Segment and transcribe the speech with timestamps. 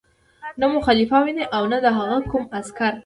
[0.59, 2.93] نه مو خلیفه ویني او نه د هغه کوم عسکر.